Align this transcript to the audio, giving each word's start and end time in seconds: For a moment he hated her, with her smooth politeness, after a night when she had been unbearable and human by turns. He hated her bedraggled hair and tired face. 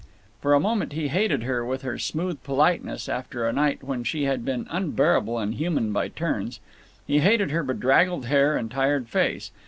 For 0.41 0.55
a 0.55 0.59
moment 0.59 0.93
he 0.93 1.09
hated 1.09 1.43
her, 1.43 1.63
with 1.63 1.83
her 1.83 1.99
smooth 1.99 2.41
politeness, 2.41 3.07
after 3.07 3.45
a 3.47 3.53
night 3.53 3.83
when 3.83 4.03
she 4.03 4.23
had 4.23 4.43
been 4.43 4.65
unbearable 4.71 5.37
and 5.37 5.53
human 5.53 5.93
by 5.93 6.07
turns. 6.07 6.59
He 7.05 7.19
hated 7.19 7.51
her 7.51 7.61
bedraggled 7.61 8.25
hair 8.25 8.57
and 8.57 8.71
tired 8.71 9.09
face. 9.09 9.51